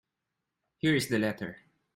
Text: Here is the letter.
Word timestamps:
Here 0.79 0.95
is 0.95 1.09
the 1.09 1.19
letter. 1.19 1.57